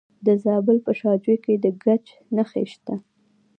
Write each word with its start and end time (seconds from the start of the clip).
د 0.25 0.27
زابل 0.43 0.77
په 0.85 0.91
شاجوی 0.99 1.37
کې 1.45 1.53
د 1.63 1.65
ګچ 1.83 2.05
نښې 2.35 2.63
شته. 2.71 2.95